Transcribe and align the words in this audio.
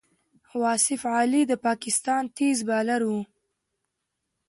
واصف 0.61 1.01
علي 1.15 1.41
د 1.47 1.53
پاکستان 1.67 2.23
تېز 2.37 2.57
بالر 2.69 3.01
وو. 3.09 3.21